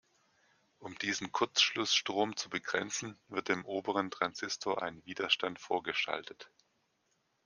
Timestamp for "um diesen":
0.79-1.31